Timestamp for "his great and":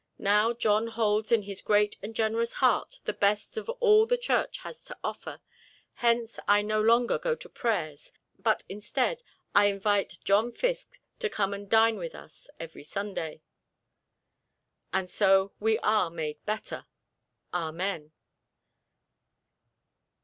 1.43-2.15